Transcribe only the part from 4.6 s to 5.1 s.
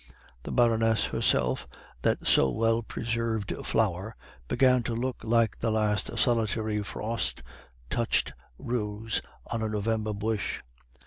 to